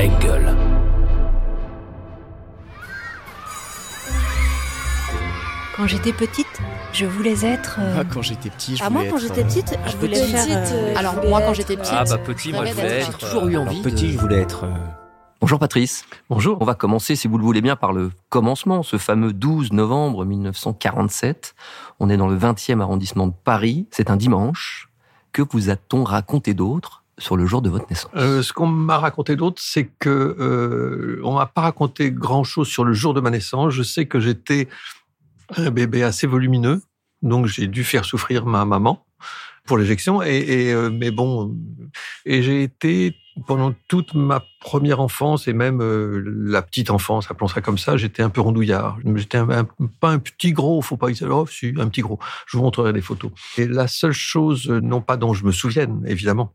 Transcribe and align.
Engel. 0.00 0.44
Quand 5.76 5.86
j'étais 5.86 6.12
petite, 6.12 6.46
je 6.92 7.06
voulais 7.06 7.44
être. 7.44 7.78
euh, 7.80 7.96
Ah, 8.00 8.04
quand 8.04 8.22
j'étais 8.22 8.50
petit, 8.50 8.76
je 8.76 8.82
Ah, 8.84 8.88
voulais 8.88 9.00
moi, 9.04 9.10
quand 9.10 9.16
être, 9.16 9.22
j'étais 9.22 9.40
euh, 9.40 9.44
petite, 9.44 9.78
je 9.86 9.96
voulais 9.96 10.20
petite, 10.20 10.36
faire. 10.36 10.68
euh, 10.72 10.94
Alors 10.96 11.12
je 11.12 11.16
voulais 11.18 11.28
moi 11.30 11.40
quand 11.40 11.46
être- 11.48 11.54
j'étais 11.56 11.76
petite, 11.76 11.94
Ah 11.96 12.04
bah 12.04 12.18
petit, 12.18 12.52
moi 12.52 12.64
je 12.66 12.72
voulais 12.74 12.86
être... 13.00 13.06
j'ai 13.12 13.26
toujours 13.26 13.46
eu 13.48 13.56
envie 13.56 13.70
Alors, 13.70 13.82
petit, 13.82 14.06
de- 14.08 14.12
je 14.12 14.18
voulais 14.18 14.40
être. 14.40 14.64
euh, 14.64 14.74
Bonjour 15.40 15.58
Patrice. 15.58 16.04
Bonjour. 16.28 16.58
On 16.60 16.66
va 16.66 16.74
commencer, 16.74 17.16
si 17.16 17.26
vous 17.26 17.38
le 17.38 17.44
voulez 17.44 17.62
bien, 17.62 17.74
par 17.76 17.94
le 17.94 18.10
commencement, 18.28 18.82
ce 18.82 18.98
fameux 18.98 19.32
12 19.32 19.72
novembre 19.72 20.26
1947. 20.26 21.54
On 21.98 22.10
est 22.10 22.18
dans 22.18 22.28
le 22.28 22.36
20e 22.36 22.80
arrondissement 22.82 23.26
de 23.26 23.32
Paris. 23.44 23.86
C'est 23.90 24.10
un 24.10 24.16
dimanche. 24.16 24.90
Que 25.32 25.40
vous 25.50 25.70
a-t-on 25.70 26.04
raconté 26.04 26.52
d'autre 26.52 26.99
sur 27.20 27.36
le 27.36 27.46
jour 27.46 27.62
de 27.62 27.70
votre 27.70 27.88
naissance 27.88 28.10
Euh, 28.16 28.42
ce 28.42 28.52
qu'on 28.52 28.66
m'a 28.66 28.98
raconté 28.98 29.36
d'autre, 29.36 29.62
c'est 29.64 29.86
que 29.98 30.08
euh, 30.08 31.20
on 31.22 31.34
m'a 31.34 31.46
pas 31.46 31.60
raconté 31.60 32.10
grand-chose 32.10 32.68
sur 32.68 32.84
le 32.84 32.92
jour 32.92 33.14
de 33.14 33.20
ma 33.20 33.30
naissance. 33.30 33.72
Je 33.72 33.82
sais 33.82 34.06
que 34.06 34.18
j'étais 34.18 34.68
un 35.56 35.70
bébé 35.70 36.02
assez 36.02 36.26
volumineux, 36.26 36.82
donc 37.22 37.46
j'ai 37.46 37.66
dû 37.66 37.84
faire 37.84 38.04
souffrir 38.04 38.46
ma 38.46 38.64
maman 38.64 39.04
pour 39.64 39.78
l'éjection. 39.78 40.22
Et, 40.22 40.72
euh, 40.72 40.90
mais 40.90 41.10
bon, 41.10 41.56
et 42.24 42.42
j'ai 42.42 42.62
été 42.62 43.14
pendant 43.46 43.72
toute 43.88 44.14
ma 44.14 44.42
première 44.60 45.00
enfance 45.00 45.48
et 45.48 45.54
même 45.54 45.80
euh, 45.80 46.22
la 46.24 46.60
petite 46.60 46.90
enfance, 46.90 47.30
appelons 47.30 47.48
ça 47.48 47.62
comme 47.62 47.78
ça, 47.78 47.96
j'étais 47.96 48.22
un 48.22 48.28
peu 48.28 48.42
rondouillard. 48.42 48.98
J'étais 49.16 49.38
un, 49.38 49.66
pas 49.98 50.10
un 50.10 50.18
petit 50.18 50.52
gros, 50.52 50.82
faut 50.82 50.98
pas 50.98 51.08
exagérer, 51.08 51.34
oh, 51.34 51.46
si, 51.46 51.72
un 51.78 51.88
petit 51.88 52.02
gros. 52.02 52.18
Je 52.46 52.58
vous 52.58 52.62
montrerai 52.62 52.92
des 52.92 53.00
photos. 53.00 53.30
Et 53.56 53.66
la 53.66 53.88
seule 53.88 54.12
chose, 54.12 54.68
euh, 54.68 54.80
non 54.80 55.00
pas 55.00 55.16
dont 55.16 55.32
je 55.32 55.44
me 55.44 55.50
souvienne, 55.50 56.04
évidemment, 56.06 56.52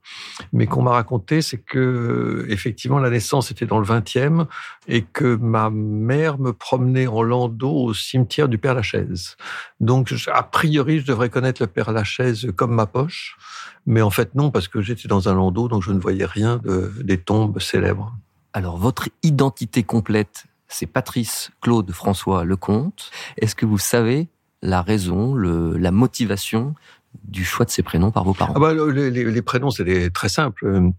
mais 0.54 0.68
qu'on 0.68 0.84
m'a 0.84 0.92
raconté, 0.92 1.42
c'est 1.42 1.58
que 1.58 1.80
euh, 1.80 2.46
effectivement 2.50 3.00
la 3.00 3.10
naissance 3.10 3.50
était 3.50 3.66
dans 3.66 3.80
le 3.80 3.86
20e 3.86 4.46
et 4.88 5.02
que 5.02 5.36
ma 5.36 5.72
mère 5.72 6.38
me 6.38 6.54
promenait 6.54 7.08
en 7.08 7.24
landau 7.24 7.72
au 7.72 7.94
cimetière 7.94 8.48
du 8.48 8.60
Père 8.60 8.76
Lachaise. 8.76 9.36
Donc 9.80 10.14
a 10.32 10.44
priori, 10.44 11.00
je 11.00 11.08
devrais 11.08 11.30
connaître 11.30 11.62
le 11.62 11.68
Père 11.68 11.92
Lachaise 11.92 12.52
comme 12.56 12.76
ma 12.76 12.86
poche, 12.86 13.36
mais 13.88 14.02
en 14.02 14.12
fait 14.12 14.36
non 14.36 14.52
parce 14.52 14.68
que 14.68 14.82
j'étais 14.82 15.08
dans 15.08 15.28
un 15.28 15.34
landau, 15.34 15.68
donc 15.68 15.82
je 15.82 15.92
ne 15.92 16.00
voyais 16.00 16.26
rien 16.26 16.58
de, 16.64 16.92
des 17.04 17.18
tombes 17.18 17.60
célèbres. 17.60 17.95
Alors, 18.54 18.78
votre 18.78 19.10
identité 19.24 19.84
complète, 19.84 20.46
c'est 20.68 20.86
Patrice 20.86 21.52
Claude 21.62 21.92
François 21.92 22.44
Lecomte. 22.46 23.12
Est-ce 23.38 23.56
que 23.56 23.66
vous 23.66 23.78
savez 23.78 24.28
la 24.62 24.82
raison, 24.82 25.36
la 25.36 25.92
motivation 25.92 26.74
du 27.24 27.46
choix 27.46 27.66
de 27.66 27.72
ces 27.72 27.84
prénoms 27.84 28.12
par 28.12 28.24
vos 28.24 28.34
parents? 28.34 28.54
Ah 28.56 28.60
bah, 28.60 28.74
le- 28.74 28.90
les, 28.90 29.42
prénoms, 29.42 29.70
c'est 29.72 30.10
très 30.12 30.30
simple. 30.30 30.66
Euh, 30.66 30.90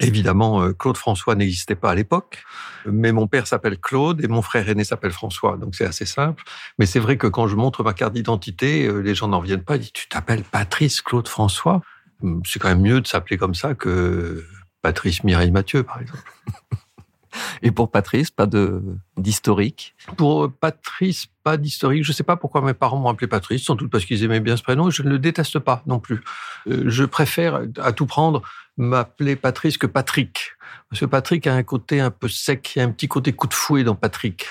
Évidemment, 0.00 0.62
euh, 0.62 0.72
Claude 0.72 0.96
François 0.96 1.34
n'existait 1.34 1.74
pas 1.74 1.90
à 1.90 1.94
l'époque, 1.94 2.42
mais 2.86 3.12
mon 3.12 3.26
père 3.26 3.46
s'appelle 3.46 3.78
Claude 3.78 4.24
et 4.24 4.28
mon 4.28 4.40
frère 4.40 4.66
aîné 4.68 4.84
s'appelle 4.84 5.10
François, 5.12 5.58
donc 5.58 5.74
c'est 5.74 5.84
assez 5.84 6.06
simple. 6.06 6.42
Mais 6.78 6.86
c'est 6.86 6.98
vrai 6.98 7.18
que 7.18 7.26
quand 7.26 7.46
je 7.46 7.56
montre 7.56 7.84
ma 7.84 7.92
carte 7.92 8.14
d'identité, 8.14 8.86
euh, 8.86 9.00
les 9.00 9.14
gens 9.14 9.28
n'en 9.28 9.40
viennent 9.40 9.62
pas. 9.64 9.76
Ils 9.76 9.80
disent, 9.80 9.92
tu 9.92 10.08
t'appelles 10.08 10.44
Patrice 10.44 11.02
Claude 11.02 11.28
François? 11.28 11.82
Hum, 12.22 12.40
C'est 12.46 12.58
quand 12.58 12.68
même 12.68 12.80
mieux 12.80 13.02
de 13.02 13.06
s'appeler 13.06 13.36
comme 13.36 13.54
ça 13.54 13.74
que 13.74 14.42
Patrice 14.82 15.24
Mireille 15.24 15.50
Mathieu, 15.52 15.82
par 15.82 16.00
exemple. 16.00 16.22
Et 17.62 17.70
pour 17.70 17.90
Patrice, 17.90 18.30
pas 18.30 18.44
de 18.44 18.82
d'historique? 19.16 19.94
Pour 20.18 20.52
Patrice, 20.52 21.26
pas 21.42 21.56
d'historique. 21.56 22.04
Je 22.04 22.12
sais 22.12 22.24
pas 22.24 22.36
pourquoi 22.36 22.60
mes 22.60 22.74
parents 22.74 22.98
m'ont 22.98 23.08
appelé 23.08 23.26
Patrice, 23.26 23.64
sans 23.64 23.74
doute 23.74 23.90
parce 23.90 24.04
qu'ils 24.04 24.22
aimaient 24.22 24.40
bien 24.40 24.56
ce 24.58 24.62
prénom. 24.62 24.88
et 24.88 24.90
Je 24.90 25.02
ne 25.02 25.08
le 25.08 25.18
déteste 25.18 25.58
pas 25.58 25.82
non 25.86 25.98
plus. 25.98 26.22
Euh, 26.68 26.82
Je 26.86 27.04
préfère, 27.04 27.62
à 27.80 27.92
tout 27.92 28.04
prendre, 28.04 28.42
m'appeler 28.76 29.34
Patrice 29.36 29.78
que 29.78 29.86
Patrick. 29.86 30.52
Parce 30.90 31.00
que 31.00 31.06
Patrick 31.06 31.46
a 31.46 31.54
un 31.54 31.62
côté 31.62 32.00
un 32.00 32.10
peu 32.10 32.28
sec, 32.28 32.72
il 32.76 32.80
y 32.80 32.82
a 32.82 32.84
un 32.84 32.90
petit 32.90 33.08
côté 33.08 33.32
coup 33.32 33.46
de 33.46 33.54
fouet 33.54 33.82
dans 33.82 33.94
Patrick. 33.94 34.46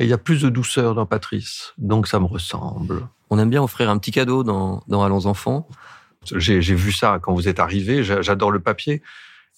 Et 0.00 0.04
il 0.04 0.10
y 0.10 0.12
a 0.12 0.18
plus 0.18 0.42
de 0.42 0.48
douceur 0.48 0.96
dans 0.96 1.06
Patrice. 1.06 1.72
Donc 1.78 2.08
ça 2.08 2.18
me 2.18 2.24
ressemble. 2.26 3.06
On 3.30 3.38
aime 3.38 3.50
bien 3.50 3.62
offrir 3.62 3.90
un 3.90 3.98
petit 3.98 4.10
cadeau 4.10 4.42
dans, 4.42 4.82
dans 4.88 5.04
Allons 5.04 5.26
enfants. 5.26 5.68
J'ai 6.34 6.58
vu 6.58 6.90
ça 6.90 7.20
quand 7.22 7.32
vous 7.32 7.46
êtes 7.46 7.60
arrivé. 7.60 8.02
J'a- 8.02 8.22
J'adore 8.22 8.50
le 8.50 8.58
papier. 8.58 9.02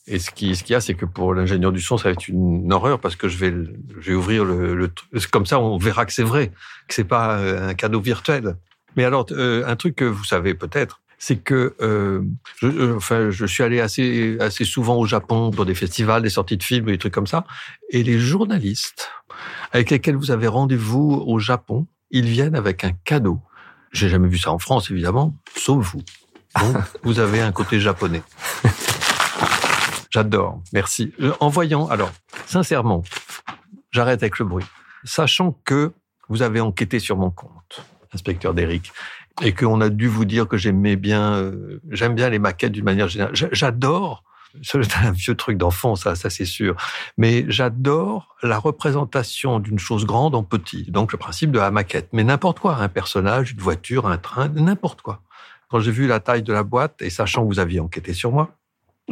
Et 0.08 0.18
ce 0.18 0.30
qui, 0.30 0.54
ce 0.54 0.62
qu'il 0.62 0.74
y 0.74 0.76
a, 0.76 0.80
c'est 0.80 0.94
que 0.94 1.04
pour 1.04 1.34
l'ingénieur 1.34 1.72
du 1.72 1.80
son, 1.80 1.96
ça 1.96 2.04
va 2.04 2.10
être 2.10 2.28
une 2.28 2.72
horreur 2.72 3.00
parce 3.00 3.16
que 3.16 3.28
je 3.28 3.38
vais, 3.38 3.52
je 3.98 4.10
vais 4.10 4.16
ouvrir 4.16 4.44
le, 4.44 4.74
le 4.74 4.90
comme 5.30 5.46
ça, 5.46 5.58
on 5.58 5.78
verra 5.78 6.06
que 6.06 6.12
c'est 6.12 6.22
vrai, 6.22 6.52
que 6.86 6.94
c'est 6.94 7.04
pas 7.04 7.38
euh, 7.38 7.70
un 7.70 7.74
cadeau 7.74 8.00
virtuel. 8.00 8.56
Mais 8.96 9.04
alors, 9.04 9.26
euh, 9.32 9.66
un 9.66 9.76
truc 9.76 9.96
que 9.96 10.04
vous 10.04 10.24
savez 10.24 10.54
peut-être, 10.54 11.00
c'est 11.18 11.36
que 11.36 11.74
euh, 11.80 12.22
je, 12.58 12.68
euh, 12.68 12.96
enfin, 12.96 13.30
je 13.30 13.46
suis 13.46 13.62
allé 13.62 13.80
assez, 13.80 14.36
assez 14.40 14.64
souvent 14.64 14.96
au 14.96 15.06
Japon 15.06 15.50
pour 15.50 15.64
des 15.66 15.74
festivals, 15.74 16.22
des 16.22 16.30
sorties 16.30 16.56
de 16.56 16.62
films, 16.62 16.86
des 16.86 16.98
trucs 16.98 17.14
comme 17.14 17.26
ça. 17.26 17.44
Et 17.90 18.02
les 18.02 18.18
journalistes 18.18 19.10
avec 19.72 19.90
lesquels 19.90 20.16
vous 20.16 20.30
avez 20.30 20.46
rendez-vous 20.46 21.22
au 21.26 21.38
Japon, 21.38 21.86
ils 22.10 22.26
viennent 22.26 22.54
avec 22.54 22.84
un 22.84 22.92
cadeau. 23.04 23.40
J'ai 23.92 24.08
jamais 24.08 24.28
vu 24.28 24.38
ça 24.38 24.52
en 24.52 24.58
France, 24.58 24.90
évidemment, 24.90 25.34
sauf 25.56 25.92
vous. 25.92 26.02
Donc, 26.60 26.76
vous 27.02 27.18
avez 27.18 27.40
un 27.40 27.52
côté 27.52 27.80
japonais. 27.80 28.22
J'adore, 30.16 30.62
merci. 30.72 31.12
Euh, 31.20 31.32
En 31.40 31.50
voyant, 31.50 31.88
alors, 31.88 32.10
sincèrement, 32.46 33.02
j'arrête 33.90 34.22
avec 34.22 34.38
le 34.38 34.46
bruit. 34.46 34.64
Sachant 35.04 35.52
que 35.66 35.92
vous 36.30 36.40
avez 36.40 36.62
enquêté 36.62 37.00
sur 37.00 37.18
mon 37.18 37.30
compte, 37.30 37.84
inspecteur 38.14 38.54
Derrick, 38.54 38.92
et 39.42 39.52
qu'on 39.52 39.78
a 39.82 39.90
dû 39.90 40.08
vous 40.08 40.24
dire 40.24 40.48
que 40.48 40.56
j'aimais 40.56 40.96
bien, 40.96 41.34
euh, 41.34 41.82
j'aime 41.90 42.14
bien 42.14 42.30
les 42.30 42.38
maquettes 42.38 42.72
d'une 42.72 42.86
manière 42.86 43.08
générale. 43.08 43.36
J'a- 43.36 43.50
J'adore, 43.52 44.24
c'est 44.62 44.78
un 45.04 45.10
vieux 45.12 45.34
truc 45.34 45.58
d'enfant, 45.58 45.96
ça, 45.96 46.14
ça 46.14 46.30
c'est 46.30 46.46
sûr, 46.46 46.76
mais 47.18 47.44
j'adore 47.48 48.36
la 48.42 48.56
représentation 48.58 49.60
d'une 49.60 49.78
chose 49.78 50.06
grande 50.06 50.34
en 50.34 50.42
petit. 50.44 50.90
Donc 50.90 51.12
le 51.12 51.18
principe 51.18 51.50
de 51.50 51.58
la 51.58 51.70
maquette, 51.70 52.08
mais 52.14 52.24
n'importe 52.24 52.58
quoi, 52.60 52.76
un 52.76 52.88
personnage, 52.88 53.52
une 53.52 53.60
voiture, 53.60 54.06
un 54.06 54.16
train, 54.16 54.48
n'importe 54.48 55.02
quoi. 55.02 55.20
Quand 55.68 55.78
j'ai 55.80 55.90
vu 55.92 56.06
la 56.06 56.20
taille 56.20 56.42
de 56.42 56.54
la 56.54 56.62
boîte 56.62 57.02
et 57.02 57.10
sachant 57.10 57.42
que 57.42 57.48
vous 57.48 57.58
aviez 57.58 57.80
enquêté 57.80 58.14
sur 58.14 58.32
moi, 58.32 58.48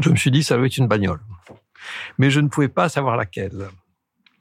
je 0.00 0.10
me 0.10 0.16
suis 0.16 0.30
dit 0.30 0.42
ça 0.42 0.56
doit 0.56 0.66
être 0.66 0.76
une 0.76 0.88
bagnole. 0.88 1.20
Mais 2.18 2.30
je 2.30 2.40
ne 2.40 2.48
pouvais 2.48 2.68
pas 2.68 2.88
savoir 2.88 3.16
laquelle. 3.16 3.68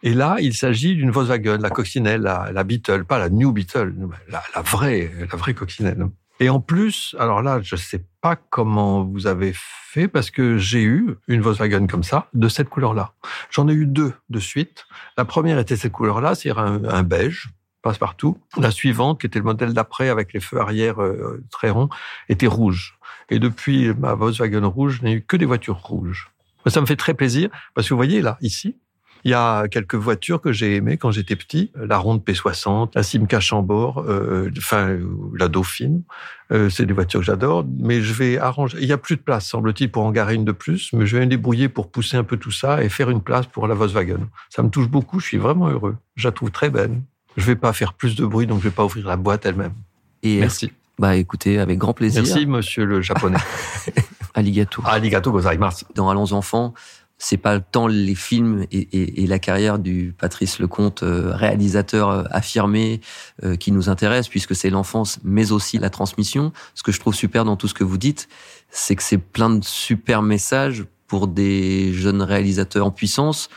Et 0.02 0.14
là, 0.14 0.38
il 0.42 0.54
s'agit 0.54 0.96
d'une 0.96 1.12
Volkswagen, 1.12 1.58
la 1.60 1.70
coccinelle, 1.70 2.22
la, 2.22 2.52
la 2.52 2.64
Beetle, 2.64 3.06
pas 3.06 3.20
la 3.20 3.30
New 3.30 3.52
Beetle, 3.54 3.94
la, 4.28 4.44
la 4.54 4.62
vraie, 4.62 5.12
la 5.20 5.38
vraie 5.38 5.54
coccinelle. 5.54 6.08
Et 6.40 6.50
en 6.50 6.60
plus, 6.60 7.16
alors 7.20 7.42
là, 7.42 7.62
je 7.62 7.76
sais 7.76 8.04
pas 8.20 8.36
comment 8.36 9.06
vous 9.06 9.28
avez 9.28 9.54
fait 9.56 10.08
parce 10.10 10.30
que 10.30 10.58
j'ai 10.58 10.84
eu 10.84 11.16
une 11.28 11.42
Volkswagen 11.42 11.88
comme 11.88 12.04
ça, 12.04 12.28
de 12.34 12.50
cette 12.50 12.68
couleur-là. 12.68 13.14
J'en 13.50 13.70
ai 13.70 13.74
eu 13.74 13.86
deux 13.86 14.14
de 14.30 14.40
suite. 14.40 14.86
La 15.18 15.24
première 15.24 15.60
était 15.60 15.78
cette 15.78 15.94
couleur-là, 15.94 16.36
c'est-à-dire 16.36 16.62
un, 16.62 16.84
un 16.84 17.04
beige, 17.04 17.50
passe-partout. 17.84 18.40
La 18.58 18.72
suivante, 18.72 19.22
qui 19.22 19.28
était 19.28 19.38
le 19.38 19.46
modèle 19.46 19.74
d'après 19.74 20.10
avec 20.10 20.34
les 20.34 20.40
feux 20.40 20.60
arrière 20.60 21.02
euh, 21.02 21.44
très 21.52 21.70
ronds, 21.70 21.90
était 22.30 22.48
rouge. 22.48 22.98
Et 23.30 23.38
depuis 23.38 23.94
ma 23.94 24.16
Volkswagen 24.16 24.66
rouge, 24.66 25.00
je 25.00 25.04
n'ai 25.04 25.14
eu 25.14 25.22
que 25.22 25.38
des 25.38 25.46
voitures 25.46 25.78
rouges. 25.78 26.32
Ça 26.66 26.82
me 26.82 26.86
fait 26.86 26.96
très 26.96 27.14
plaisir 27.14 27.50
parce 27.76 27.88
que 27.88 27.94
vous 27.94 27.98
voyez 27.98 28.22
là, 28.22 28.38
ici, 28.42 28.78
il 29.26 29.32
y 29.32 29.34
a 29.34 29.68
quelques 29.70 29.96
voitures 29.96 30.42
que 30.42 30.52
j'ai 30.52 30.76
aimées 30.76 30.98
quand 30.98 31.12
j'étais 31.12 31.36
petit. 31.36 31.72
La 31.76 31.98
Ronde 31.98 32.22
P60, 32.26 32.92
la 32.94 33.04
Simca 33.04 33.40
Chambord, 33.40 34.00
euh, 34.00 34.50
enfin 34.58 34.98
la 35.38 35.48
Dauphine. 35.48 36.04
Euh, 36.52 36.70
c'est 36.70 36.86
des 36.86 36.94
voitures 36.94 37.22
que 37.22 37.26
j'adore. 37.26 37.66
Mais 37.80 38.02
je 38.02 38.14
vais 38.14 38.38
arranger. 38.38 38.78
Il 38.82 38.88
y 38.88 38.92
a 38.92 38.98
plus 38.98 39.16
de 39.16 39.22
place, 39.22 39.48
semble-t-il, 39.48 39.90
pour 39.90 40.04
en 40.04 40.12
garer 40.12 40.36
une 40.36 40.46
de 40.46 40.52
plus. 40.52 40.92
Mais 40.92 41.06
je 41.06 41.18
vais 41.18 41.26
me 41.26 41.30
débrouiller 41.30 41.70
pour 41.70 41.90
pousser 41.90 42.18
un 42.18 42.26
peu 42.26 42.36
tout 42.36 42.52
ça 42.52 42.84
et 42.84 42.90
faire 42.90 43.10
une 43.10 43.22
place 43.22 43.46
pour 43.46 43.68
la 43.68 43.76
Volkswagen. 43.76 44.28
Ça 44.50 44.62
me 44.62 44.70
touche 44.70 44.90
beaucoup. 44.90 45.22
Je 45.22 45.28
suis 45.28 45.38
vraiment 45.38 45.70
heureux. 45.70 45.96
Je 46.16 46.28
la 46.28 46.34
trouve 46.34 46.52
très 46.52 46.70
belle. 46.70 47.02
Je 47.38 47.46
vais 47.46 47.56
pas 47.56 47.74
faire 47.74 47.94
plus 47.94 48.16
de 48.16 48.26
bruit, 48.26 48.48
donc 48.48 48.60
je 48.60 48.66
vais 48.66 48.72
pas 48.76 48.86
ouvrir 48.86 49.08
la 49.08 49.18
boîte 49.18 49.46
elle-même. 49.46 49.74
Et 50.22 50.40
Merci. 50.40 50.72
Bah 51.00 51.16
écoutez, 51.16 51.58
avec 51.60 51.80
grand 51.80 51.94
plaisir. 51.94 52.22
Merci, 52.24 52.46
monsieur 52.46 52.86
le 52.86 53.02
japonais. 53.02 53.40
Alligato. 54.36 54.82
Arigato 54.86 55.32
gozaimasu. 55.32 55.86
Dans 55.96 56.10
Allons 56.10 56.34
enfants, 56.34 56.74
c'est 57.18 57.38
pas 57.38 57.60
tant 57.60 57.88
les 57.88 58.16
films 58.16 58.66
et, 58.72 58.78
et- 58.92 59.24
et 59.24 59.28
la 59.28 59.40
carrière 59.40 59.80
du 59.80 60.14
Patrice 60.18 60.60
Lecomte, 60.60 61.04
euh, 61.04 61.34
réalisateur 61.36 62.10
euh, 62.10 62.24
affirmé, 62.32 63.02
euh, 63.44 63.56
qui 63.56 63.72
nous 63.72 63.90
intéresse, 63.90 64.28
puisque 64.28 64.56
c'est 64.56 64.70
l'enfance, 64.70 65.20
mais 65.24 65.52
aussi 65.52 65.78
la 65.80 65.90
transmission. 65.90 66.52
Ce 66.76 66.84
que 66.84 66.92
je 66.92 67.00
trouve 67.00 67.16
super 67.16 67.44
dans 67.46 67.56
tout 67.56 67.68
ce 67.68 67.74
que 67.74 67.84
vous 67.84 67.98
dites, 67.98 68.28
c'est 68.70 68.96
que 68.96 69.04
c'est 69.04 69.18
plein 69.18 69.50
de 69.50 69.64
super 69.64 70.22
messages 70.22 70.86
pour 71.08 71.28
des 71.28 71.94
jeunes 71.94 72.22
réalisateurs 72.22 72.86
en 72.86 72.92
puissance. 72.92 73.50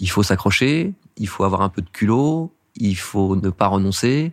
Il 0.00 0.10
faut 0.10 0.22
s'accrocher, 0.22 0.92
il 1.16 1.28
faut 1.28 1.44
avoir 1.44 1.62
un 1.62 1.68
peu 1.68 1.80
de 1.82 1.90
culot, 1.90 2.52
il 2.76 2.96
faut 2.96 3.36
ne 3.36 3.50
pas 3.50 3.66
renoncer. 3.68 4.32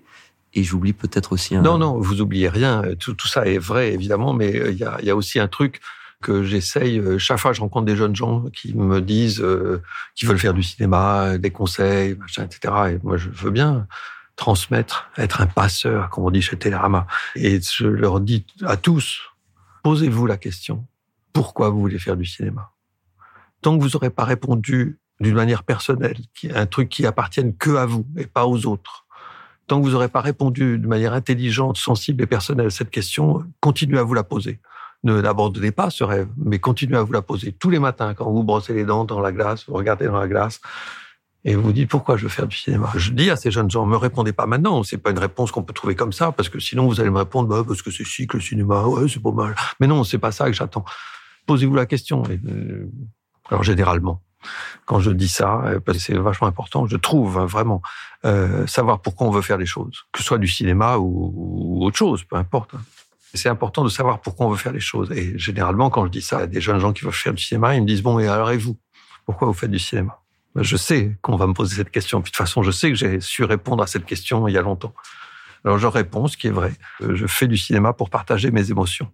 Et 0.54 0.64
j'oublie 0.64 0.92
peut-être 0.94 1.32
aussi 1.32 1.56
un... 1.56 1.62
Non, 1.62 1.78
non, 1.78 1.98
vous 2.00 2.20
oubliez 2.22 2.50
rien. 2.50 2.84
Tout, 3.00 3.14
tout 3.14 3.28
ça 3.28 3.46
est 3.46 3.58
vrai, 3.58 3.94
évidemment, 3.94 4.34
mais 4.34 4.54
euh, 4.56 4.72
il 4.72 4.78
y 4.78 4.84
a, 4.84 5.02
y 5.02 5.10
a 5.10 5.16
aussi 5.16 5.40
un 5.40 5.48
truc 5.48 5.80
que 6.22 6.44
j'essaye. 6.44 7.00
euh, 7.00 7.18
Chaque 7.18 7.40
fois, 7.40 7.54
je 7.54 7.62
rencontre 7.62 7.86
des 7.86 7.96
jeunes 7.96 8.16
gens 8.16 8.44
qui 8.54 8.76
me 8.76 9.00
disent 9.02 9.42
euh, 9.42 9.82
qu'ils 10.14 10.28
veulent 10.28 10.38
faire 10.38 10.54
du 10.54 10.62
cinéma, 10.62 11.38
des 11.38 11.52
conseils, 11.52 12.16
machin, 12.16 12.44
etc. 12.44 12.74
Et 12.92 13.00
moi, 13.02 13.16
je 13.16 13.30
veux 13.30 13.50
bien 13.50 13.88
transmettre, 14.36 15.10
être 15.18 15.40
un 15.42 15.48
passeur, 15.48 16.10
comme 16.10 16.26
on 16.26 16.32
dit 16.32 16.42
chez 16.42 16.58
Télérama. 16.58 17.08
Et 17.36 17.62
je 17.62 17.88
leur 17.88 18.20
dis 18.20 18.46
à 18.66 18.76
tous, 18.76 19.22
posez-vous 19.84 20.26
la 20.26 20.38
question, 20.38 20.86
pourquoi 21.32 21.70
vous 21.70 21.80
voulez 21.80 22.00
faire 22.00 22.18
du 22.18 22.26
cinéma? 22.26 22.72
Tant 23.62 23.78
que 23.78 23.84
vous 23.84 23.90
n'aurez 23.92 24.10
pas 24.10 24.26
répondu 24.26 25.00
d'une 25.22 25.36
manière 25.36 25.64
personnelle, 25.64 26.18
un 26.54 26.66
truc 26.66 26.90
qui 26.90 27.06
appartienne 27.06 27.56
que 27.56 27.76
à 27.76 27.86
vous 27.86 28.06
et 28.18 28.26
pas 28.26 28.46
aux 28.46 28.66
autres. 28.66 29.06
Tant 29.68 29.80
que 29.80 29.86
vous 29.86 29.92
n'aurez 29.92 30.10
pas 30.10 30.22
répondu 30.22 30.78
de 30.78 30.88
manière 30.88 31.14
intelligente, 31.14 31.78
sensible 31.78 32.24
et 32.24 32.28
personnelle 32.28 32.68
à 32.68 32.72
cette 32.72 32.90
question, 32.90 33.44
continuez 33.60 34.00
à 34.00 34.04
vous 34.04 34.14
la 34.14 34.24
poser. 34.24 34.60
Ne 35.04 35.20
l'abandonnez 35.20 35.72
pas 35.72 35.90
ce 35.90 36.04
rêve, 36.04 36.28
mais 36.38 36.60
continuez 36.60 36.98
à 36.98 37.04
vous 37.04 37.14
la 37.14 37.22
poser 37.22 37.54
tous 37.54 37.70
les 37.70 37.80
matins 37.80 38.14
quand 38.14 38.30
vous 38.30 38.44
brossez 38.44 38.74
les 38.74 38.84
dents 38.84 39.06
dans 39.06 39.22
la 39.22 39.32
glace, 39.32 39.66
vous 39.68 39.76
regardez 39.76 40.06
dans 40.06 40.20
la 40.20 40.28
glace 40.28 40.60
et 41.44 41.56
vous 41.56 41.64
vous 41.64 41.74
dites 41.74 41.90
pourquoi 41.90 42.18
je 42.18 42.24
veux 42.24 42.30
faire 42.30 42.48
du 42.48 42.56
cinéma? 42.56 42.92
Je 42.96 43.12
dis 43.12 43.32
à 43.32 43.36
ces 43.36 43.50
jeunes 43.50 43.72
gens, 43.72 43.86
me 43.86 43.98
répondez 43.98 44.32
pas 44.32 44.46
maintenant. 44.46 44.84
C'est 44.84 44.98
pas 44.98 45.10
une 45.10 45.18
réponse 45.18 45.52
qu'on 45.52 45.64
peut 45.64 45.74
trouver 45.74 45.96
comme 45.96 46.14
ça 46.14 46.32
parce 46.32 46.50
que 46.50 46.60
sinon 46.60 46.86
vous 46.86 47.00
allez 47.00 47.10
me 47.10 47.18
répondre, 47.18 47.48
bah, 47.48 47.64
parce 47.68 47.82
que 47.82 47.90
c'est 47.90 48.04
chic 48.04 48.34
le 48.34 48.42
cinéma, 48.42 48.84
ouais, 48.84 49.08
c'est 49.08 49.22
pas 49.22 49.32
mal. 49.32 49.56
Mais 49.80 49.88
non, 49.88 50.04
c'est 50.04 50.20
pas 50.20 50.32
ça 50.32 50.46
que 50.46 50.54
j'attends. 50.54 50.86
Posez-vous 51.48 51.76
la 51.76 51.88
question. 51.88 52.22
Euh, 52.30 52.88
alors 53.50 53.64
généralement, 53.64 54.22
quand 54.86 55.00
je 55.00 55.12
dis 55.12 55.28
ça, 55.28 55.62
euh, 55.66 55.80
parce 55.80 55.98
que 55.98 56.04
c'est 56.04 56.18
vachement 56.18 56.48
important, 56.48 56.88
je 56.88 56.98
trouve 56.98 57.38
hein, 57.38 57.46
vraiment 57.46 57.82
euh, 58.26 58.68
savoir 58.68 59.02
pourquoi 59.02 59.28
on 59.28 59.32
veut 59.32 59.42
faire 59.42 59.58
les 59.58 59.66
choses, 59.66 60.06
que 60.12 60.20
ce 60.20 60.26
soit 60.26 60.38
du 60.38 60.48
cinéma 60.48 60.98
ou, 60.98 61.84
autre 61.84 61.98
chose, 61.98 62.24
peu 62.24 62.36
importe. 62.36 62.74
Hein. 62.76 62.82
C'est 63.34 63.50
important 63.50 63.84
de 63.84 63.90
savoir 63.90 64.20
pourquoi 64.20 64.48
on 64.48 64.50
veut 64.50 64.58
faire 64.58 64.74
les 64.74 64.82
choses. 64.82 65.12
Et 65.12 65.38
généralement, 65.40 65.90
quand 65.90 66.06
je 66.06 66.12
dis 66.12 66.22
ça 66.22 66.40
à 66.40 66.48
des 66.48 66.60
jeunes 66.60 66.80
gens 66.80 66.92
qui 66.92 67.06
veulent 67.06 67.14
faire 67.14 67.34
du 67.34 67.42
cinéma, 67.42 67.76
ils 67.76 67.82
me 67.82 67.88
disent 67.88 68.04
bon, 68.04 68.20
et 68.20 68.28
alors 68.28 68.52
et 68.52 68.58
vous? 68.58 68.78
Pourquoi 69.26 69.48
vous 69.48 69.54
faites 69.54 69.72
du 69.72 69.80
cinéma? 69.80 70.20
Ben, 70.54 70.64
Je 70.64 70.76
sais 70.76 71.16
qu'on 71.22 71.38
va 71.38 71.48
me 71.48 71.54
poser 71.54 71.78
cette 71.78 71.92
question. 71.92 72.20
De 72.20 72.26
toute 72.26 72.36
façon, 72.36 72.62
je 72.62 72.72
sais 72.72 72.90
que 72.90 72.96
j'ai 72.96 73.22
su 73.22 73.46
répondre 73.46 73.82
à 73.82 73.88
cette 73.88 74.06
question 74.06 74.50
il 74.50 74.54
y 74.54 74.58
a 74.58 74.62
longtemps. 74.62 74.94
Alors 75.64 75.78
je 75.78 75.88
réponds 75.88 76.28
ce 76.28 76.36
qui 76.36 76.48
est 76.48 76.52
vrai. 76.52 76.74
Euh, 77.02 77.16
je 77.16 77.28
fais 77.28 77.48
du 77.48 77.56
cinéma 77.56 77.94
pour 77.94 78.10
partager 78.10 78.52
mes 78.52 78.70
émotions. 78.70 79.12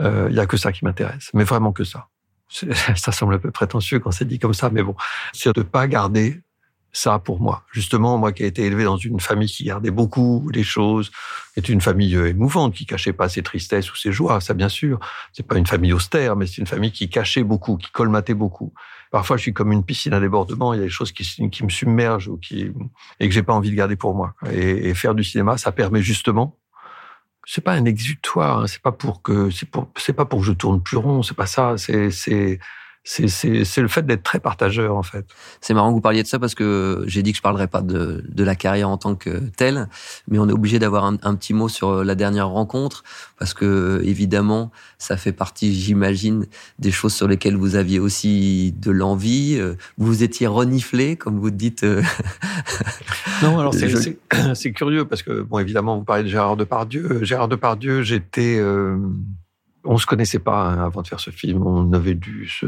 Il 0.00 0.34
y 0.34 0.40
a 0.40 0.46
que 0.46 0.56
ça 0.56 0.72
qui 0.72 0.84
m'intéresse, 0.84 1.30
mais 1.34 1.44
vraiment 1.44 1.70
que 1.70 1.84
ça. 1.84 2.08
ça 2.96 3.12
semble 3.12 3.34
un 3.34 3.38
peu 3.38 3.50
prétentieux 3.50 3.98
quand 3.98 4.10
c'est 4.10 4.26
dit 4.26 4.38
comme 4.38 4.54
ça, 4.54 4.70
mais 4.70 4.82
bon, 4.82 4.94
c'est 5.32 5.54
de 5.54 5.62
pas 5.62 5.86
garder 5.86 6.40
ça 6.94 7.18
pour 7.18 7.40
moi. 7.40 7.64
Justement, 7.72 8.16
moi 8.18 8.32
qui 8.32 8.44
ai 8.44 8.46
été 8.46 8.64
élevé 8.64 8.84
dans 8.84 8.96
une 8.96 9.20
famille 9.20 9.48
qui 9.48 9.64
gardait 9.64 9.90
beaucoup 9.90 10.48
les 10.54 10.62
choses, 10.62 11.10
est 11.56 11.68
une 11.68 11.80
famille 11.80 12.14
euh, 12.16 12.28
émouvante, 12.28 12.74
qui 12.74 12.86
cachait 12.86 13.12
pas 13.12 13.28
ses 13.28 13.42
tristesses 13.42 13.92
ou 13.92 13.96
ses 13.96 14.12
joies, 14.12 14.40
ça 14.40 14.54
bien 14.54 14.68
sûr. 14.68 15.00
C'est 15.32 15.46
pas 15.46 15.58
une 15.58 15.66
famille 15.66 15.92
austère, 15.92 16.36
mais 16.36 16.46
c'est 16.46 16.58
une 16.58 16.66
famille 16.66 16.92
qui 16.92 17.10
cachait 17.10 17.42
beaucoup, 17.42 17.76
qui 17.76 17.90
colmatait 17.90 18.34
beaucoup. 18.34 18.72
Parfois, 19.10 19.36
je 19.36 19.42
suis 19.42 19.52
comme 19.52 19.72
une 19.72 19.84
piscine 19.84 20.12
à 20.12 20.20
débordement, 20.20 20.72
il 20.72 20.78
y 20.78 20.80
a 20.80 20.84
des 20.84 20.90
choses 20.90 21.12
qui, 21.12 21.62
me 21.62 21.68
submergent 21.68 22.28
ou 22.28 22.36
qui, 22.36 22.72
et 23.20 23.28
que 23.28 23.34
j'ai 23.34 23.42
pas 23.42 23.52
envie 23.52 23.70
de 23.70 23.76
garder 23.76 23.94
pour 23.96 24.14
moi. 24.14 24.34
Et 24.52 24.92
faire 24.94 25.14
du 25.14 25.22
cinéma, 25.22 25.56
ça 25.56 25.70
permet 25.70 26.02
justement 26.02 26.58
c'est 27.46 27.62
pas 27.62 27.72
un 27.72 27.84
exutoire, 27.84 28.60
hein, 28.60 28.66
c'est 28.66 28.82
pas 28.82 28.92
pour 28.92 29.22
que 29.22 29.50
c'est 29.50 29.68
pour 29.68 29.88
c'est 29.96 30.12
pas 30.12 30.24
pour 30.24 30.40
que 30.40 30.46
je 30.46 30.52
tourne 30.52 30.82
plus 30.82 30.96
rond, 30.96 31.22
c'est 31.22 31.36
pas 31.36 31.46
ça, 31.46 31.76
c'est 31.78 32.10
c'est 32.10 32.58
c'est 33.04 33.80
le 33.80 33.88
fait 33.88 34.06
d'être 34.06 34.22
très 34.22 34.40
partageur 34.40 34.96
en 34.96 35.02
fait. 35.02 35.26
C'est 35.60 35.74
marrant 35.74 35.90
que 35.90 35.94
vous 35.94 36.00
parliez 36.00 36.22
de 36.22 36.28
ça 36.28 36.38
parce 36.38 36.54
que 36.54 37.04
j'ai 37.06 37.22
dit 37.22 37.32
que 37.32 37.36
je 37.36 37.42
parlerais 37.42 37.68
pas 37.68 37.82
de, 37.82 38.24
de 38.26 38.44
la 38.44 38.54
carrière 38.56 38.88
en 38.88 38.96
tant 38.96 39.14
que 39.14 39.40
telle, 39.56 39.88
mais 40.28 40.38
on 40.38 40.48
est 40.48 40.52
obligé 40.52 40.78
d'avoir 40.78 41.04
un, 41.04 41.16
un, 41.22 41.34
petit 41.34 41.52
mot 41.54 41.68
sur 41.68 42.02
la 42.02 42.14
dernière 42.14 42.48
rencontre 42.48 43.04
parce 43.38 43.54
que 43.54 44.00
évidemment 44.04 44.70
ça 44.98 45.16
fait 45.16 45.32
partie, 45.32 45.74
j'imagine, 45.74 46.46
des 46.78 46.90
choses 46.90 47.14
sur 47.14 47.28
lesquelles 47.28 47.56
vous 47.56 47.76
aviez 47.76 48.00
aussi 48.00 48.72
de 48.78 48.90
l'envie. 48.90 49.60
Vous 49.98 50.22
étiez 50.22 50.46
reniflé, 50.46 51.16
comme 51.16 51.38
vous 51.38 51.50
dites. 51.50 51.84
Euh, 51.84 52.02
non, 53.42 53.58
alors 53.58 53.74
c'est 54.54 54.72
curieux 54.72 55.04
parce 55.04 55.22
que 55.22 55.42
bon, 55.42 55.58
évidemment, 55.58 55.98
vous 55.98 56.04
parlez 56.04 56.24
de 56.24 56.28
Gérard 56.28 56.56
Depardieu. 56.56 57.22
Gérard 57.22 57.48
Depardieu, 57.48 58.02
j'étais 58.02 58.56
euh, 58.58 58.96
on 59.84 59.98
se 59.98 60.06
connaissait 60.06 60.38
pas 60.38 60.68
hein, 60.68 60.84
avant 60.84 61.02
de 61.02 61.08
faire 61.08 61.20
ce 61.20 61.30
film. 61.30 61.66
On 61.66 61.92
avait 61.92 62.14
dû 62.14 62.48
se, 62.48 62.66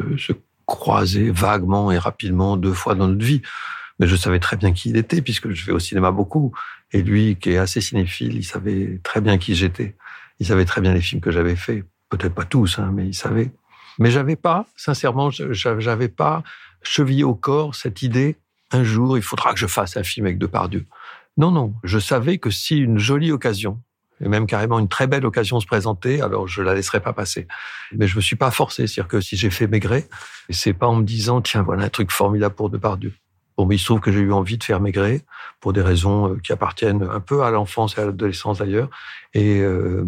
croiser 0.66 1.30
vaguement 1.30 1.92
et 1.92 1.98
rapidement 1.98 2.56
deux 2.56 2.72
fois 2.72 2.96
dans 2.96 3.06
notre 3.06 3.24
vie. 3.24 3.40
Mais 4.00 4.08
je 4.08 4.16
savais 4.16 4.40
très 4.40 4.56
bien 4.56 4.72
qui 4.72 4.90
il 4.90 4.96
était 4.96 5.22
puisque 5.22 5.50
je 5.50 5.64
vais 5.64 5.72
au 5.72 5.78
cinéma 5.78 6.10
beaucoup. 6.10 6.52
Et 6.92 7.02
lui, 7.02 7.36
qui 7.36 7.50
est 7.50 7.58
assez 7.58 7.80
cinéphile, 7.80 8.34
il 8.34 8.44
savait 8.44 9.00
très 9.04 9.20
bien 9.20 9.38
qui 9.38 9.54
j'étais. 9.54 9.94
Il 10.40 10.46
savait 10.46 10.64
très 10.64 10.80
bien 10.80 10.92
les 10.92 11.00
films 11.00 11.20
que 11.20 11.30
j'avais 11.30 11.56
faits. 11.56 11.84
Peut-être 12.08 12.34
pas 12.34 12.44
tous, 12.44 12.78
hein, 12.78 12.90
mais 12.92 13.06
il 13.06 13.14
savait. 13.14 13.52
Mais 13.98 14.10
j'avais 14.10 14.36
pas, 14.36 14.66
sincèrement, 14.76 15.30
j'avais 15.30 16.08
pas 16.08 16.42
chevillé 16.82 17.24
au 17.24 17.34
corps 17.34 17.74
cette 17.74 18.02
idée. 18.02 18.36
Un 18.72 18.84
jour, 18.84 19.16
il 19.16 19.22
faudra 19.22 19.52
que 19.52 19.58
je 19.58 19.66
fasse 19.66 19.96
un 19.96 20.02
film 20.02 20.26
avec 20.26 20.38
Depardieu. 20.38 20.86
Non, 21.36 21.50
non. 21.50 21.74
Je 21.84 21.98
savais 21.98 22.38
que 22.38 22.50
si 22.50 22.78
une 22.78 22.98
jolie 22.98 23.32
occasion 23.32 23.80
et 24.20 24.28
même 24.28 24.46
carrément 24.46 24.78
une 24.78 24.88
très 24.88 25.06
belle 25.06 25.26
occasion 25.26 25.60
se 25.60 25.66
présenter, 25.66 26.22
alors 26.22 26.48
je 26.48 26.62
la 26.62 26.74
laisserai 26.74 27.00
pas 27.00 27.12
passer. 27.12 27.46
Mais 27.92 28.06
je 28.06 28.16
me 28.16 28.20
suis 28.20 28.36
pas 28.36 28.50
forcé, 28.50 28.86
c'est-à-dire 28.86 29.08
que 29.08 29.20
si 29.20 29.36
j'ai 29.36 29.50
fait 29.50 29.66
Maigret, 29.66 30.08
c'est 30.50 30.72
pas 30.72 30.86
en 30.86 30.96
me 30.96 31.04
disant 31.04 31.40
tiens 31.40 31.62
voilà 31.62 31.84
un 31.84 31.88
truc 31.88 32.10
formidable 32.10 32.54
pour 32.54 32.70
Depardieu. 32.70 33.12
Bon, 33.56 33.64
mais 33.66 33.76
il 33.76 33.78
se 33.78 33.86
trouve 33.86 34.00
que 34.00 34.12
j'ai 34.12 34.20
eu 34.20 34.32
envie 34.32 34.58
de 34.58 34.64
faire 34.64 34.80
Maigret 34.80 35.22
pour 35.60 35.72
des 35.72 35.80
raisons 35.80 36.32
euh, 36.32 36.40
qui 36.42 36.52
appartiennent 36.52 37.02
un 37.02 37.20
peu 37.20 37.42
à 37.42 37.50
l'enfance 37.50 37.96
et 37.96 38.02
à 38.02 38.06
l'adolescence 38.06 38.58
d'ailleurs. 38.58 38.90
Et, 39.32 39.60
euh, 39.60 40.06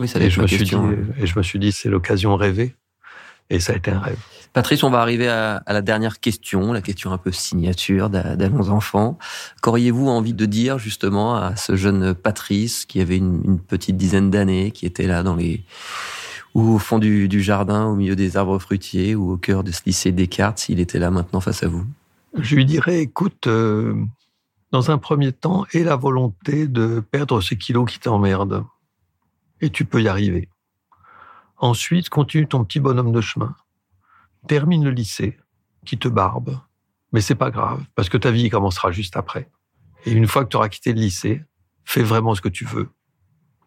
oui, 0.00 0.08
ça 0.08 0.18
et 0.18 0.28
je 0.28 0.40
me 0.40 0.46
suis 0.46 0.64
dit, 0.64 0.74
et 1.18 1.26
je 1.26 1.38
me 1.38 1.42
suis 1.42 1.58
dit 1.58 1.70
c'est 1.70 1.88
l'occasion 1.88 2.34
rêvée. 2.36 2.74
Et 3.50 3.60
ça 3.60 3.74
a 3.74 3.76
été 3.76 3.90
un 3.90 4.00
rêve. 4.00 4.18
Patrice, 4.54 4.84
on 4.84 4.90
va 4.90 5.00
arriver 5.00 5.26
à, 5.26 5.64
la 5.66 5.82
dernière 5.82 6.20
question, 6.20 6.72
la 6.72 6.80
question 6.80 7.10
un 7.10 7.18
peu 7.18 7.32
signature 7.32 8.08
d'Allons 8.08 8.68
Enfants. 8.68 9.18
Qu'auriez-vous 9.62 10.06
envie 10.06 10.32
de 10.32 10.46
dire 10.46 10.78
justement 10.78 11.34
à 11.34 11.56
ce 11.56 11.74
jeune 11.74 12.14
Patrice 12.14 12.86
qui 12.86 13.00
avait 13.00 13.16
une, 13.16 13.58
petite 13.58 13.96
dizaine 13.96 14.30
d'années, 14.30 14.70
qui 14.70 14.86
était 14.86 15.08
là 15.08 15.24
dans 15.24 15.34
les 15.34 15.64
ou 16.54 16.74
au 16.74 16.78
fond 16.78 17.00
du, 17.00 17.42
jardin, 17.42 17.86
au 17.86 17.96
milieu 17.96 18.14
des 18.14 18.36
arbres 18.36 18.60
fruitiers, 18.60 19.16
ou 19.16 19.32
au 19.32 19.36
cœur 19.36 19.64
de 19.64 19.72
ce 19.72 19.80
lycée 19.86 20.12
Descartes, 20.12 20.60
s'il 20.60 20.78
était 20.78 21.00
là 21.00 21.10
maintenant 21.10 21.40
face 21.40 21.64
à 21.64 21.68
vous? 21.68 21.84
Je 22.38 22.54
lui 22.54 22.64
dirais, 22.64 23.00
écoute, 23.00 23.48
euh, 23.48 23.96
dans 24.70 24.92
un 24.92 24.98
premier 24.98 25.32
temps, 25.32 25.66
aie 25.72 25.82
la 25.82 25.96
volonté 25.96 26.68
de 26.68 27.02
perdre 27.10 27.40
ces 27.40 27.58
kilos 27.58 27.90
qui 27.90 27.98
t'emmerdent. 27.98 28.64
Et 29.60 29.70
tu 29.70 29.84
peux 29.84 30.00
y 30.00 30.06
arriver. 30.06 30.48
Ensuite, 31.58 32.08
continue 32.08 32.46
ton 32.46 32.62
petit 32.64 32.78
bonhomme 32.78 33.10
de 33.10 33.20
chemin. 33.20 33.56
Termine 34.46 34.84
le 34.84 34.90
lycée, 34.90 35.38
qui 35.84 35.98
te 35.98 36.08
barbe. 36.08 36.60
Mais 37.12 37.20
c'est 37.20 37.34
pas 37.34 37.50
grave, 37.50 37.84
parce 37.94 38.08
que 38.08 38.16
ta 38.16 38.30
vie 38.30 38.50
commencera 38.50 38.90
juste 38.90 39.16
après. 39.16 39.48
Et 40.04 40.12
une 40.12 40.26
fois 40.26 40.44
que 40.44 40.50
tu 40.50 40.56
auras 40.56 40.68
quitté 40.68 40.92
le 40.92 41.00
lycée, 41.00 41.42
fais 41.84 42.02
vraiment 42.02 42.34
ce 42.34 42.40
que 42.40 42.48
tu 42.48 42.64
veux. 42.64 42.90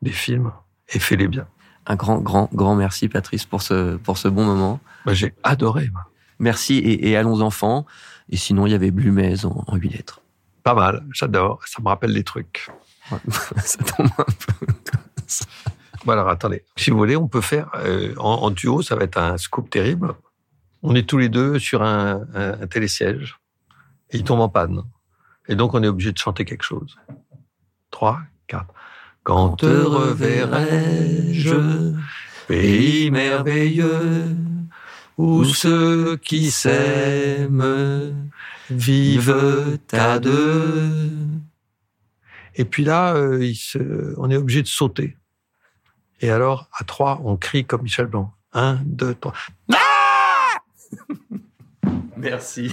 Des 0.02 0.12
films, 0.12 0.52
et 0.90 1.00
fais-les 1.00 1.28
bien. 1.28 1.48
Un 1.86 1.96
grand, 1.96 2.20
grand, 2.20 2.50
grand 2.54 2.76
merci, 2.76 3.08
Patrice, 3.08 3.46
pour 3.46 3.62
ce, 3.62 3.96
pour 3.96 4.18
ce 4.18 4.28
bon 4.28 4.44
moment. 4.46 4.80
Bah, 5.06 5.14
j'ai 5.14 5.34
adoré. 5.44 5.90
Merci, 6.40 6.80
et, 6.80 7.16
allons 7.16 7.42
enfants. 7.42 7.86
Et 8.30 8.38
sinon, 8.38 8.66
il 8.66 8.72
y 8.72 8.76
avait 8.76 8.92
Blumez 8.92 9.46
en, 9.46 9.76
huit 9.78 9.90
lettres. 9.90 10.22
Pas 10.64 10.74
mal, 10.74 11.06
j'adore. 11.12 11.66
Ça 11.66 11.82
me 11.82 11.88
rappelle 11.88 12.14
des 12.14 12.26
trucs. 12.26 12.70
ça 13.58 13.84
tombe 13.84 14.10
un 14.18 14.26
peu. 14.26 14.66
Voilà, 16.04 16.30
attendez. 16.30 16.64
Si 16.76 16.90
vous 16.90 16.98
voulez, 16.98 17.16
on 17.16 17.28
peut 17.28 17.42
faire 17.42 17.70
euh, 17.76 18.14
en, 18.18 18.52
duo, 18.52 18.82
ça 18.82 18.96
va 18.96 19.04
être 19.04 19.18
un 19.18 19.38
scoop 19.38 19.70
terrible. 19.70 20.14
On 20.84 20.96
est 20.96 21.08
tous 21.08 21.18
les 21.18 21.30
deux 21.30 21.60
sur 21.60 21.84
un, 21.84 22.26
télésiège 22.70 23.40
et 24.12 24.18
il 24.18 24.24
tombe 24.24 24.40
en 24.40 24.50
panne. 24.50 24.84
Et 25.48 25.56
donc, 25.56 25.74
on 25.74 25.84
est 25.84 25.88
obligé 25.88 26.12
de 26.12 26.18
chanter 26.18 26.46
quelque 26.46 26.64
chose. 26.64 26.98
Trois, 27.92 28.20
quatre. 28.48 28.74
Quand 29.24 29.58
te 29.58 29.66
reverrai-je, 29.66 31.56
pays 32.48 33.12
merveilleux, 33.12 34.36
où 35.18 35.44
ceux 35.44 36.16
qui 36.18 36.52
s'aiment 36.52 38.30
vivent 38.70 39.80
à 39.92 40.20
deux. 40.20 41.12
Et 42.56 42.66
puis 42.66 42.84
là, 42.84 43.16
euh, 43.16 44.16
on 44.18 44.30
est 44.30 44.38
obligé 44.38 44.62
de 44.62 44.68
sauter. 44.68 45.18
Et 46.22 46.32
alors, 46.32 46.70
à 46.74 46.84
trois, 46.84 47.22
on 47.24 47.38
crie 47.38 47.66
comme 47.66 47.84
Michel 47.84 48.08
Blanc. 48.08 48.34
Un, 48.54 48.80
deux, 48.86 49.14
trois. 49.14 49.34
Ah 49.74 49.87
Merci. 52.18 52.72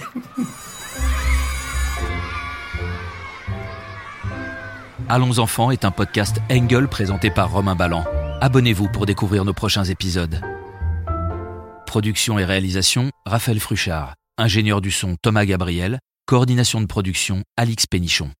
Allons 5.07 5.37
enfants 5.37 5.69
est 5.71 5.85
un 5.85 5.91
podcast 5.91 6.37
Engel 6.51 6.87
présenté 6.87 7.29
par 7.29 7.51
Romain 7.51 7.75
Ballan. 7.75 8.05
Abonnez-vous 8.41 8.89
pour 8.89 9.05
découvrir 9.05 9.45
nos 9.45 9.53
prochains 9.53 9.83
épisodes. 9.83 10.41
Production 11.85 12.39
et 12.39 12.45
réalisation, 12.45 13.11
Raphaël 13.25 13.59
Fruchard. 13.59 14.15
Ingénieur 14.37 14.81
du 14.81 14.91
son, 14.91 15.15
Thomas 15.21 15.45
Gabriel. 15.45 15.99
Coordination 16.25 16.81
de 16.81 16.87
production, 16.87 17.43
Alix 17.55 17.85
Pénichon. 17.85 18.31